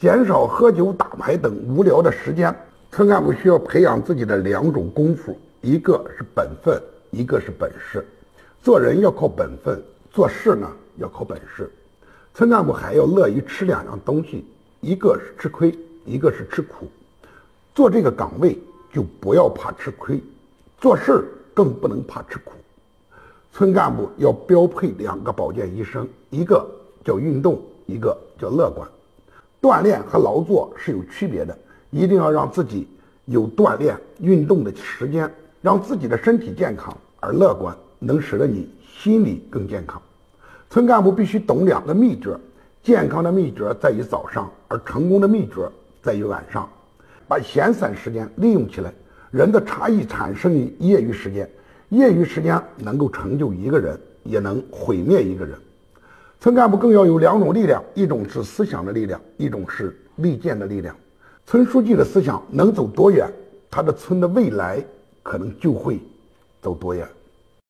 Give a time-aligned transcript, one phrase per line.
[0.00, 2.56] 减少喝酒、打牌等无聊的时间。
[2.90, 8.02] 村干部需要培养自己的两种功夫，一个是本分，一个是本事。
[8.62, 9.78] 做人要靠本分，
[10.10, 10.66] 做事呢
[10.96, 11.70] 要靠本事。
[12.32, 14.46] 村干部还要乐于吃两样东西，
[14.80, 16.90] 一个是吃亏，一个是吃苦。
[17.74, 18.58] 做这个岗位
[18.90, 20.18] 就不要怕吃亏，
[20.78, 21.22] 做事
[21.52, 22.52] 更不能怕吃苦。
[23.52, 26.66] 村干部要标配两个保健医生，一个
[27.04, 28.88] 叫运动，一个叫乐观。
[29.60, 31.56] 锻炼和劳作是有区别的，
[31.90, 32.88] 一定要让自己
[33.26, 35.30] 有锻炼、运动的时间，
[35.60, 40.00] 让自己的身体健康而乐观，能使得你心理更健康。
[40.70, 42.34] 村干部必须懂两个秘诀：
[42.82, 45.68] 健康的秘诀在于早上，而成功的秘诀
[46.00, 46.68] 在于晚上。
[47.28, 48.92] 把闲散时间利用起来。
[49.30, 51.48] 人的差异产生于业余时间，
[51.90, 55.56] 业余时间能够成就一个人，也能毁灭一个人。
[56.40, 60.96] 村干部更要有两种力量，一种是思想的力量，一种是利剑的力量。
[61.44, 63.30] 村书记的思想能走多远，
[63.70, 64.82] 他的村的未来
[65.22, 66.00] 可能就会
[66.62, 67.06] 走多远。